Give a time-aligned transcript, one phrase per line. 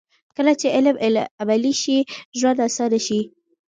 [0.35, 0.95] کله چې علم
[1.41, 1.97] عملي شي،
[2.39, 3.19] ژوند اسانه شي.